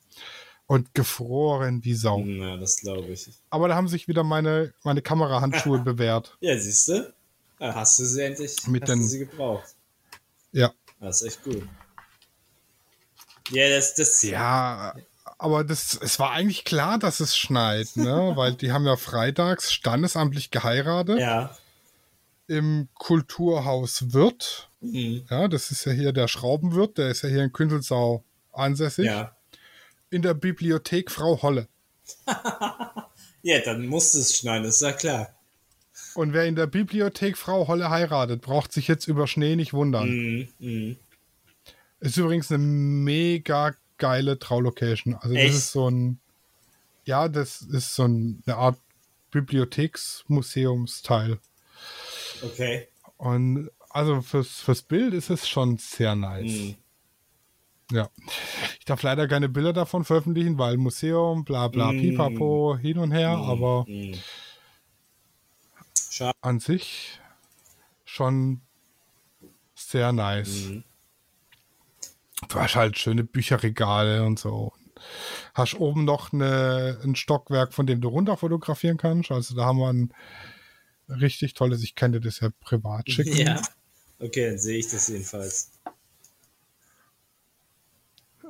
[0.65, 2.19] und gefroren wie Sau.
[2.19, 3.29] Ja, das glaube ich.
[3.49, 6.37] Aber da haben sich wieder meine, meine Kamerahandschuhe bewährt.
[6.41, 7.13] Ja, siehst du?
[7.59, 9.75] Da hast du sie endlich Mit hast den- du sie gebraucht.
[10.51, 10.71] Ja.
[10.99, 11.63] Das ist echt gut.
[13.49, 14.93] Ja, das, das, Ja,
[15.37, 18.31] aber das, es war eigentlich klar, dass es schneit, ne?
[18.35, 21.55] Weil die haben ja freitags standesamtlich geheiratet ja.
[22.47, 24.69] im Kulturhaus Wirt.
[24.81, 25.25] Mhm.
[25.29, 29.05] Ja, das ist ja hier der Schraubenwirt, der ist ja hier in Künselsau ansässig.
[29.05, 29.35] Ja.
[30.09, 31.67] In der Bibliothek Frau Holle.
[33.43, 35.33] Ja, dann muss es schneiden, ist ja klar.
[36.15, 40.09] Und wer in der Bibliothek Frau Holle heiratet, braucht sich jetzt über Schnee nicht wundern.
[40.09, 40.47] Mhm.
[40.59, 40.97] Mhm.
[42.01, 45.15] Ist übrigens eine mega geile Traulocation.
[45.15, 45.49] Also Echt?
[45.49, 46.19] das ist so ein,
[47.05, 48.79] ja, das ist so ein, eine Art
[49.31, 51.39] Bibliotheksmuseumsteil.
[52.43, 52.87] Okay.
[53.17, 56.51] Und also fürs, fürs Bild ist es schon sehr nice.
[56.51, 56.75] Mhm.
[57.91, 58.09] Ja.
[58.79, 61.99] Ich darf leider keine Bilder davon veröffentlichen, weil Museum, bla bla, Mm.
[62.01, 64.15] pipapo, hin und her, aber Mhm.
[66.09, 66.37] Schade.
[66.41, 67.19] an sich
[68.03, 68.61] schon
[69.75, 70.65] sehr nice.
[70.65, 70.83] Mhm.
[72.49, 74.73] Du hast halt schöne Bücherregale und so.
[75.53, 79.31] Hast oben noch eine, ein Stockwerk, von dem du runter fotografieren kannst.
[79.31, 80.13] Also da haben wir ein
[81.09, 83.37] richtig tolles, ich dir das ja privat schicken.
[83.37, 83.61] Ja.
[84.19, 85.71] Okay, dann sehe ich das jedenfalls.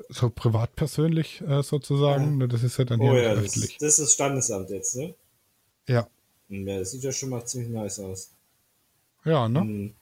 [0.09, 2.37] So privat persönlich äh, sozusagen.
[2.37, 3.77] Ne, Das ist ja dann hier Oh ja, das, öffentlich.
[3.77, 5.15] das ist Standesamt jetzt, ne?
[5.87, 6.07] Ja.
[6.49, 8.31] Ja, das sieht ja schon mal ziemlich nice aus.
[9.25, 9.61] Ja, ne?
[9.61, 9.95] Mhm.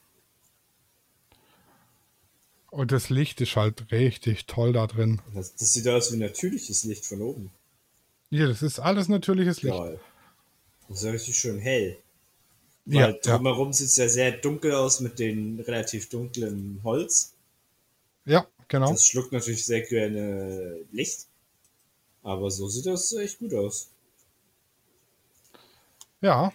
[2.76, 5.22] Und das Licht ist halt richtig toll da drin.
[5.34, 7.50] Das, das sieht aus wie natürliches Licht von oben.
[8.32, 9.78] Ja, das ist alles natürliches Licht.
[9.78, 9.98] Geil.
[10.90, 11.98] Das ist ja richtig schön hell.
[12.86, 17.32] Ja, Weil ja, drumherum sieht es ja sehr dunkel aus mit dem relativ dunklen Holz.
[18.26, 18.92] ja, genau.
[18.92, 21.28] Das schluckt natürlich sehr gerne Licht.
[22.24, 23.88] Aber so sieht das echt gut aus.
[26.20, 26.52] Ja.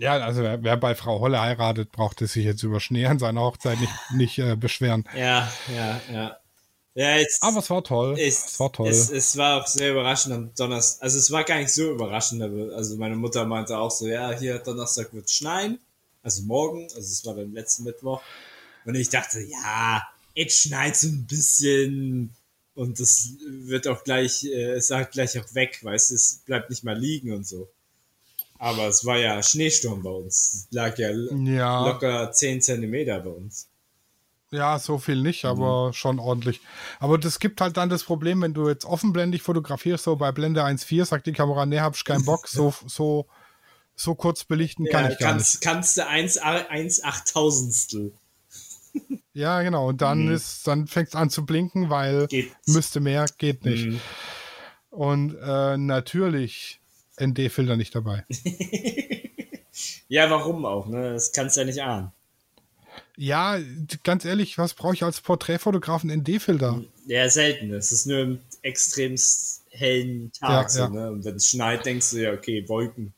[0.00, 3.18] Ja, also wer, wer bei Frau Holle heiratet, braucht es sich jetzt über Schnee an
[3.18, 5.04] seiner Hochzeit nicht, nicht äh, beschweren.
[5.14, 6.36] Ja, ja, ja.
[6.94, 7.42] Ja, jetzt.
[7.42, 8.18] Aber es war toll.
[8.18, 8.88] es, es war toll.
[8.88, 11.04] Es, es war auch sehr überraschend am Donnerstag.
[11.04, 14.32] Also es war gar nicht so überraschend, aber also meine Mutter meinte auch so, ja,
[14.32, 15.78] hier Donnerstag wird schneien.
[16.22, 18.20] Also morgen, also es war dann letzten Mittwoch.
[18.84, 20.02] Und ich dachte, ja,
[20.34, 22.34] jetzt schneit so ein bisschen
[22.74, 26.70] und es wird auch gleich, äh, es sagt gleich auch weg, weißt du, es bleibt
[26.70, 27.68] nicht mal liegen und so.
[28.62, 30.68] Aber es war ja Schneesturm bei uns.
[30.70, 33.68] Lag ja ja, locker 10 Zentimeter bei uns.
[34.52, 35.50] ja, so viel nicht, Mhm.
[35.50, 36.60] aber schon ordentlich.
[36.98, 40.62] Aber das gibt halt dann das Problem, wenn du jetzt offenblendig fotografierst, so bei Blende
[40.62, 43.26] 1.4, sagt die Kamera, nee, hab ich keinen Bock, so, so,
[43.96, 45.62] so kurz belichten kann ja, ich gar nicht.
[45.62, 48.12] kannst, kannst du 1, 1 Achttausendstel.
[49.32, 49.86] Ja, genau.
[49.88, 52.26] Und dann ist, dann fängt es an zu blinken, weil Mhm.
[52.28, 52.52] Geht.
[52.66, 53.86] müsste mehr, geht nicht.
[53.86, 54.00] Mhm.
[54.90, 56.79] Und äh, natürlich
[57.20, 58.24] ND-Filter nicht dabei.
[60.08, 61.12] Ja, warum auch, ne?
[61.12, 62.10] Das kannst du ja nicht ahnen.
[63.16, 63.58] Ja,
[64.02, 66.82] ganz ehrlich, was brauche ich als Porträtfotografen ND-Filter?
[67.06, 67.72] Ja, selten.
[67.72, 70.88] Es ist nur im extremst hellen Tag Ja, so, ja.
[70.88, 71.12] ne?
[71.12, 73.14] Und wenn es schneit, denkst du ja, okay, Wolken.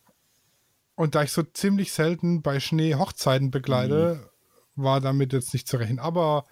[0.95, 4.31] Und da ich so ziemlich selten bei Schnee Hochzeiten begleite,
[4.77, 5.99] war damit jetzt nicht zu rechnen.
[5.99, 6.45] Aber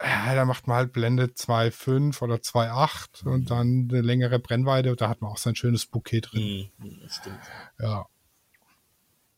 [0.00, 4.94] ja, da macht man halt Blende 2,5 oder 2,8 und dann eine längere Brennweite.
[4.94, 6.70] Da hat man auch sein schönes Bouquet drin.
[6.78, 7.40] Mhm, das stimmt.
[7.80, 8.06] Ja.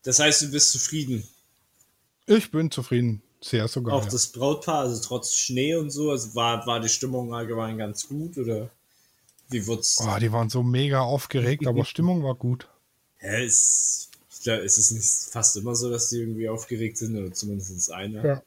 [0.02, 1.26] Das heißt, du bist zufrieden.
[2.26, 3.22] Ich bin zufrieden.
[3.42, 3.94] Sehr sogar.
[3.94, 4.10] Auch ja.
[4.10, 8.36] das Brautpaar, also trotz Schnee und so, also war, war die Stimmung allgemein ganz gut
[8.36, 8.70] oder
[9.48, 9.98] wie wird's?
[10.00, 12.68] Oh, die waren so mega aufgeregt, aber Stimmung war gut.
[13.16, 17.16] Hä, ist, ich glaub, ist es nicht fast immer so, dass die irgendwie aufgeregt sind
[17.16, 18.24] oder zumindest einer?
[18.24, 18.42] Ja.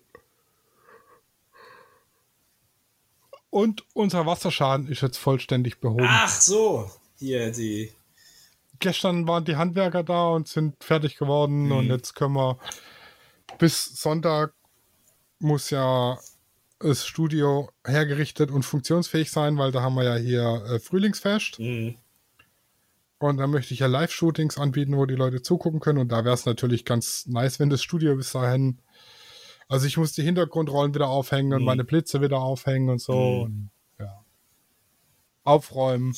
[3.53, 6.07] Und unser Wasserschaden ist jetzt vollständig behoben.
[6.09, 6.89] Ach so,
[7.19, 7.91] hier die.
[8.79, 12.57] Gestern waren die Handwerker da und sind fertig geworden und jetzt können wir
[13.59, 14.55] bis Sonntag
[15.37, 16.17] muss ja
[16.79, 21.59] das Studio hergerichtet und funktionsfähig sein, weil da haben wir ja hier äh, Frühlingsfest.
[21.59, 21.97] Mhm.
[23.19, 25.99] Und dann möchte ich ja Live-Shootings anbieten, wo die Leute zugucken können.
[25.99, 28.79] Und da wäre es natürlich ganz nice, wenn das Studio bis dahin.
[29.67, 31.65] Also ich muss die Hintergrundrollen wieder aufhängen und Mhm.
[31.65, 33.13] meine Blitze wieder aufhängen und so.
[33.13, 33.41] Mhm.
[33.43, 34.23] Und, ja.
[35.43, 36.15] Aufräumen.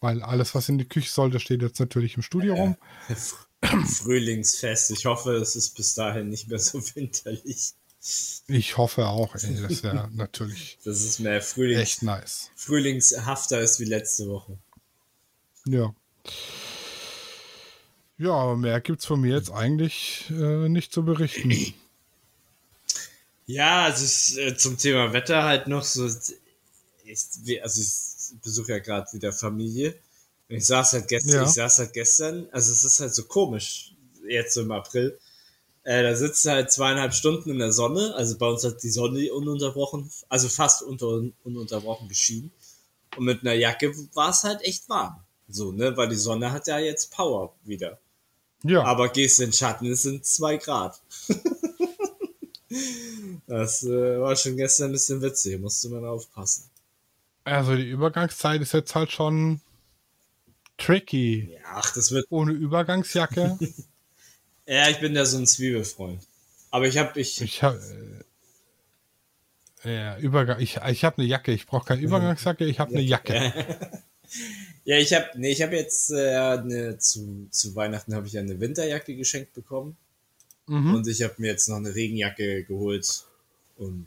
[0.00, 2.76] Weil alles, was in die Küche sollte, steht jetzt natürlich im Studio rum.
[3.86, 4.90] Frühlingsfest.
[4.92, 7.74] Ich hoffe, es ist bis dahin nicht mehr so winterlich.
[8.46, 12.50] Ich hoffe auch, ey, das wäre natürlich Das ist mehr Frühlings echt nice.
[12.56, 14.56] frühlingshafter ist wie letzte Woche.
[15.66, 15.94] Ja.
[18.16, 21.50] Ja, aber mehr gibt's von mir jetzt eigentlich äh, nicht zu berichten.
[23.52, 26.06] Ja, also ich, äh, zum Thema Wetter halt noch so.
[27.04, 29.94] Ich, also ich besuche ja gerade wieder Familie.
[30.48, 31.42] Und ich saß halt gestern, Ja.
[31.44, 33.94] ich saß halt gestern, also es ist halt so komisch,
[34.28, 35.18] jetzt so im April.
[35.82, 38.90] Äh, da sitzt du halt zweieinhalb Stunden in der Sonne, also bei uns hat die
[38.90, 42.52] Sonne ununterbrochen, also fast unter, ununterbrochen geschienen.
[43.16, 45.20] Und mit einer Jacke war es halt echt warm.
[45.48, 47.98] So, ne, weil die Sonne hat ja jetzt Power wieder.
[48.62, 51.00] Ja, Aber gehst in den Schatten, es sind zwei Grad.
[53.46, 56.70] das äh, war schon gestern ein bisschen witzig, musste man aufpassen.
[57.44, 59.60] also die Übergangszeit ist jetzt halt schon
[60.78, 61.52] tricky.
[61.52, 62.26] Ja, ach, das wird.
[62.30, 63.58] Ohne Übergangsjacke.
[64.66, 66.22] Ja, ich bin da so ein Zwiebelfreund.
[66.70, 67.80] Aber ich hab, ich, Ich habe
[69.82, 70.60] äh, ja, Übergang.
[70.60, 71.50] Ich, ich habe eine Jacke.
[71.50, 72.64] Ich brauche keine Übergangsjacke.
[72.66, 73.34] Ich habe eine Jacke.
[74.84, 78.60] ja, ich hab, nee, ich hab jetzt äh, eine, zu, zu Weihnachten habe ich eine
[78.60, 79.96] Winterjacke geschenkt bekommen.
[80.70, 80.94] Mhm.
[80.94, 83.24] Und ich habe mir jetzt noch eine Regenjacke geholt.
[83.76, 84.06] Und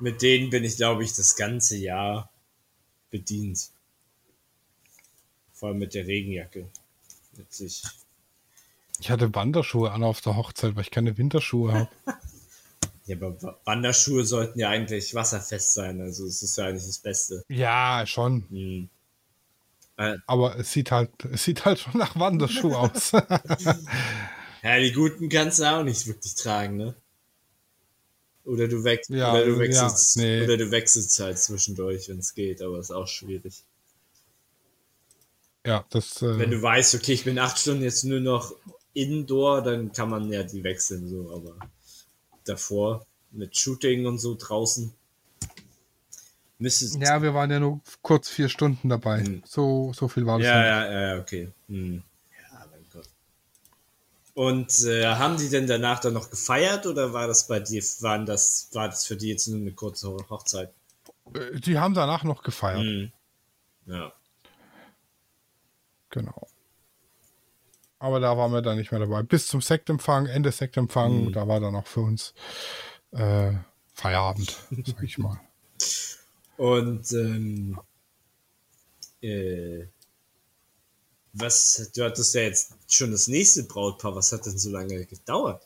[0.00, 2.28] mit denen bin ich, glaube ich, das ganze Jahr
[3.10, 3.70] bedient.
[5.52, 6.66] Vor allem mit der Regenjacke.
[7.36, 7.82] Witzig.
[9.00, 11.88] Ich hatte Wanderschuhe an auf der Hochzeit, weil ich keine Winterschuhe habe.
[13.06, 16.00] Ja, aber Wa- Wanderschuhe sollten ja eigentlich wasserfest sein.
[16.00, 17.44] Also es ist ja eigentlich das Beste.
[17.48, 18.44] ja, schon.
[18.48, 18.88] Hm.
[19.98, 23.12] Äh, Aber es sieht halt, es sieht halt schon nach Wanderschuh aus.
[24.64, 26.96] Ja, die guten kannst du auch nicht wirklich tragen, ne?
[28.44, 30.42] Oder du, wech Ja, oder du ja, wechselst, nee.
[30.42, 33.64] oder du wechselst halt zwischendurch, wenn es geht, aber ist auch schwierig.
[35.66, 36.20] ja, das.
[36.22, 38.54] Äh, Wenn du weißt, okay, ich bin acht Stunden jetzt nur noch
[38.92, 41.56] indoor, dann kann man ja die wechseln, so, aber
[42.44, 44.92] davor mit Shooting und so draußen
[46.58, 46.94] müsste es.
[46.96, 49.22] ja, wir waren ja nur kurz vier Stunden dabei.
[49.22, 49.42] Mhm.
[49.46, 50.46] So, so viel war das.
[50.46, 50.66] Ja, nicht.
[50.66, 51.48] ja, ja, ja, okay.
[51.68, 52.02] Hm.
[54.34, 58.26] Und äh, haben die denn danach dann noch gefeiert oder war das bei dir, waren
[58.26, 60.72] das, war das für die jetzt nur eine kurze Ho- Hochzeit?
[61.34, 62.82] Äh, Die haben danach noch gefeiert.
[62.82, 63.12] Hm.
[63.86, 64.12] Ja.
[66.10, 66.48] Genau.
[68.00, 69.22] Aber da waren wir dann nicht mehr dabei.
[69.22, 71.32] Bis zum Sektempfang, Ende Sektempfang, Mhm.
[71.32, 72.34] da war dann auch für uns
[73.12, 73.52] äh,
[73.94, 75.40] Feierabend, sag ich mal.
[76.56, 77.80] Und ähm,
[79.22, 79.86] äh,
[81.34, 85.62] was, du hattest ja jetzt schon das nächste Brautpaar, was hat denn so lange gedauert?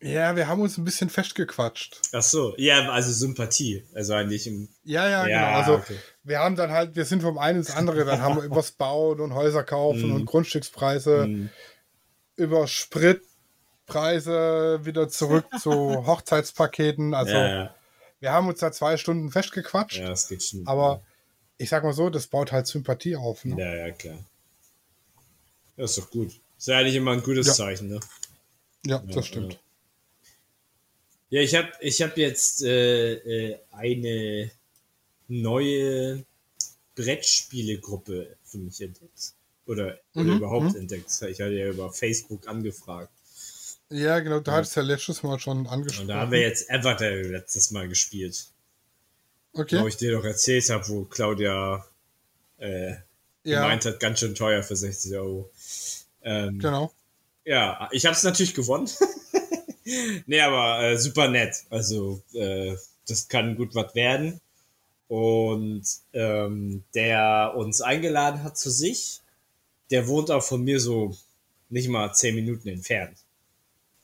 [0.00, 2.00] Ja, wir haben uns ein bisschen festgequatscht.
[2.12, 5.58] Ach so, ja, also Sympathie, also eigentlich im, Ja, ja, Ja, genau.
[5.58, 5.96] Also okay.
[6.22, 9.18] wir haben dann halt, wir sind vom einen ins andere, dann haben wir übers Bauen
[9.20, 10.14] und Häuser kaufen Mhm.
[10.14, 11.50] und Grundstückspreise, hm,
[12.36, 12.68] über
[13.88, 15.70] Spritpreise wieder zurück zu
[16.06, 17.14] Hochzeitspaketen.
[17.14, 17.74] Also ja, ja,
[18.20, 20.64] wir haben uns da zwei Stunden festgequatscht, ja, das geht schon.
[20.68, 21.02] aber
[21.58, 23.44] ich sag mal so, das baut halt Sympathie auf.
[23.44, 23.56] Ne?
[23.58, 24.18] Ja, ja, klar.
[25.76, 26.32] Ja, ist doch gut.
[26.56, 27.52] Ist ja eigentlich immer ein gutes Ja.
[27.54, 28.00] Zeichen, ne?
[28.86, 29.58] Ja, Ja, das stimmt.
[31.30, 33.14] Ja, ich habe ich hab jetzt äh,
[33.52, 34.50] äh, eine
[35.28, 36.24] neue
[36.94, 39.32] Brettspielegruppe für mich entdeckt.
[39.66, 40.76] Oder, oder Mhm, überhaupt mhm.
[40.80, 41.10] entdeckt.
[41.10, 43.12] Ich hatte ja über Facebook angefragt.
[43.90, 46.08] Ja, genau, du hattest ja letztes Mal schon Und angesprochen.
[46.08, 48.46] da haben wir jetzt Evertale letztes Mal gespielt.
[49.58, 49.80] Okay.
[49.80, 51.84] Wo ich dir doch erzählt habe, wo Claudia
[52.58, 52.92] äh,
[53.44, 55.50] ja, gemeint hat, ganz schön teuer für 60 Euro.
[56.22, 56.92] Ähm, genau.
[57.44, 58.88] Ja, ich habe es natürlich gewonnen.
[60.26, 61.64] nee, aber äh, super nett.
[61.70, 64.40] Also äh, das kann gut was werden.
[65.08, 69.20] Und ähm, der uns eingeladen hat zu sich,
[69.90, 71.16] der wohnt auch von mir so
[71.70, 73.16] nicht mal zehn Minuten entfernt.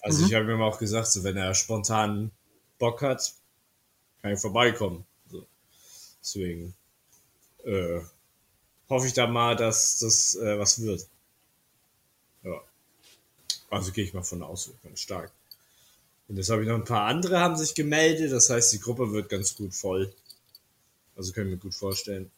[0.00, 0.26] Also Mhm.
[0.28, 2.30] ich habe ihm auch gesagt, so wenn er spontan
[2.78, 3.34] Bock hat,
[4.22, 5.04] kann ich vorbeikommen.
[6.24, 6.74] Deswegen
[7.64, 8.00] äh,
[8.88, 11.06] hoffe ich da mal, dass das äh, was wird.
[12.42, 12.60] Ja.
[13.68, 15.30] Also gehe ich mal von aus, ganz stark.
[16.28, 19.12] Und jetzt habe ich noch ein paar andere haben sich gemeldet, das heißt, die Gruppe
[19.12, 20.12] wird ganz gut voll.
[21.16, 22.30] Also können wir gut vorstellen.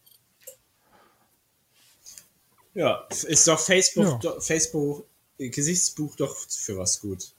[2.73, 4.17] Ja, ist doch Facebook, Ja.
[4.17, 5.05] Doch, Facebook
[5.37, 7.31] Gesichtsbuch doch für was gut.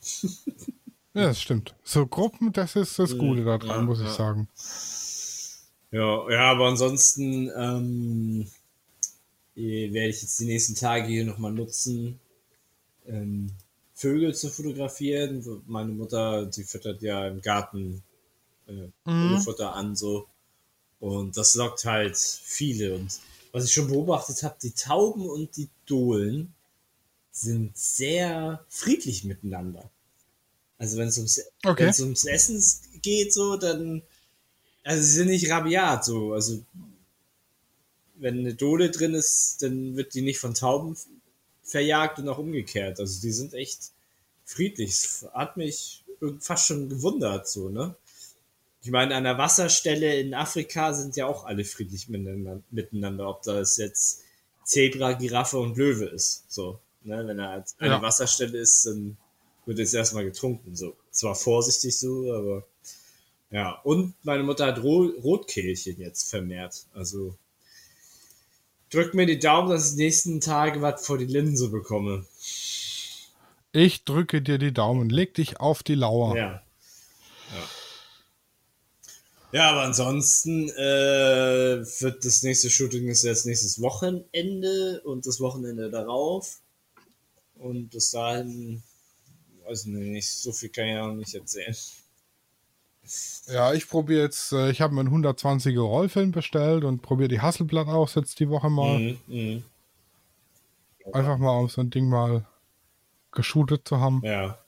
[1.15, 1.75] Ja, das stimmt.
[1.83, 4.15] So Gruppen, das ist das Gute daran, ja, muss ich ja.
[4.15, 4.49] sagen.
[5.91, 8.47] Ja, ja, aber ansonsten, ähm,
[9.57, 12.21] äh, werde ich jetzt die nächsten Tage hier nochmal nutzen,
[13.07, 13.51] ähm,
[13.95, 15.63] Vögel zu fotografieren.
[15.67, 18.03] Meine Mutter, die füttert ja im Garten
[18.69, 19.39] äh, Mhm.
[19.39, 20.29] Futter an, so.
[21.01, 22.95] Und das lockt halt viele.
[22.95, 23.19] Und
[23.53, 26.53] was ich schon beobachtet habe, die Tauben und die Dohlen
[27.33, 29.91] sind sehr friedlich miteinander.
[30.79, 31.85] Also wenn es ums, Okay.
[31.85, 32.63] wenn es ums Essen
[33.03, 34.03] geht, so, dann,
[34.85, 36.63] also sie sind nicht rabiat, so, also
[38.17, 40.97] wenn eine Dole drin ist, dann wird die nicht von Tauben
[41.63, 42.99] verjagt und auch umgekehrt.
[42.99, 43.93] Also die sind echt
[44.45, 44.91] friedlich.
[44.91, 46.05] Es hat mich
[46.41, 47.95] fast schon gewundert, so, ne?
[48.83, 53.77] Ich meine, an der Wasserstelle in Afrika sind ja auch alle friedlich miteinander, ob das
[53.77, 54.23] jetzt
[54.65, 56.45] Zebra, Giraffe und Löwe ist.
[56.49, 57.27] So, ne?
[57.27, 58.03] Wenn er als eine Ja.
[58.03, 59.17] Wasserstelle ist, dann
[59.67, 60.75] wird jetzt erstmal getrunken.
[60.75, 60.97] So.
[61.11, 62.67] Zwar vorsichtig so, aber
[63.51, 63.73] ja.
[63.85, 66.87] Und meine Mutter hat Ro Rotkehlchen jetzt vermehrt.
[66.95, 67.35] Also
[68.91, 72.27] drückt mir die Daumen, dass ich die nächsten Tage was vor die Linse bekomme.
[73.73, 75.11] Ich drücke dir die Daumen.
[75.11, 76.37] Leg dich auf die Lauer.
[76.37, 76.63] Ja.
[77.55, 77.69] Ja.
[79.51, 85.91] Ja, aber ansonsten äh, wird das nächste Shooting ist jetzt nächstes Wochenende und das Wochenende
[85.91, 86.61] darauf.
[87.55, 88.83] Und bis dahin,
[89.65, 91.75] weiß ich nicht, so viel kann ich auch nicht erzählen.
[93.47, 97.41] Ja, ich probiere jetzt, äh, ich habe mir einen 120er Rollfilm bestellt und probiere die
[97.41, 98.99] Hasselblatt aus jetzt die Woche mal.
[98.99, 99.65] Mhm, mhm.
[101.13, 102.47] Einfach mal, um so ein Ding mal
[103.33, 104.21] geshootet zu haben.
[104.25, 104.59] Ja.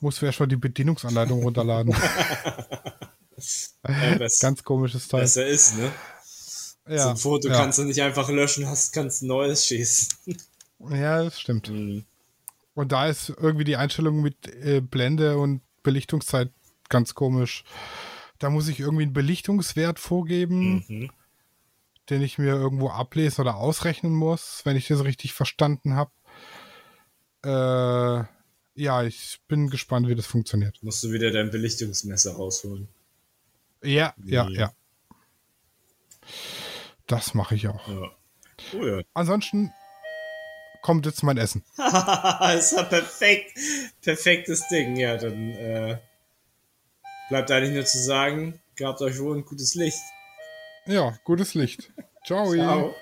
[0.00, 1.94] Muss mir erstmal die Bedienungsanleitung runterladen.
[3.86, 5.20] ja Ganz komisches Teil.
[5.20, 5.92] besser ist, ne?
[6.86, 7.54] so Ja, ein Foto ja.
[7.54, 10.08] kannst du nicht einfach löschen, hast, kannst ein neues schießen.
[10.90, 11.70] ja, das stimmt.
[11.70, 12.04] Mhm.
[12.74, 16.50] Und da ist irgendwie die Einstellung mit äh, Blende und Belichtungszeit
[16.88, 17.64] ganz komisch.
[18.38, 21.10] Da muss ich irgendwie einen Belichtungswert vorgeben, Mhm.
[22.10, 26.10] den ich mir irgendwo ablesen oder ausrechnen muss, wenn ich das richtig verstanden habe.
[27.44, 28.24] Äh,
[28.74, 30.82] ja, ich bin gespannt, wie das funktioniert.
[30.82, 32.88] Musst du wieder dein Belichtungsmesser rausholen.
[33.82, 34.54] Ja, ja, Mhm.
[34.54, 34.72] ja.
[37.06, 37.86] Das mache ich auch.
[37.88, 38.10] Ja.
[38.78, 39.02] Oh ja.
[39.14, 39.72] Ansonsten
[40.82, 41.62] kommt jetzt mein Essen.
[41.76, 43.58] ist ja perfekt.
[44.02, 44.96] Perfektes Ding.
[44.96, 45.98] Ja, dann äh,
[47.28, 50.02] bleibt eigentlich nur zu sagen, gehabt euch wohl ein gutes Licht.
[50.86, 51.90] Ja, gutes Licht.
[52.24, 52.52] Ciao.
[52.52, 52.94] Ciao.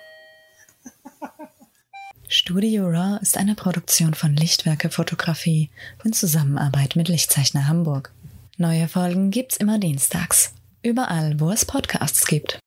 [2.29, 5.69] Studio Raw ist eine Produktion von Lichtwerke Fotografie
[6.05, 8.13] in Zusammenarbeit mit Lichtzeichner Hamburg.
[8.57, 10.53] Neue Folgen gibt's immer dienstags.
[10.83, 12.59] Überall, wo es Podcasts gibt.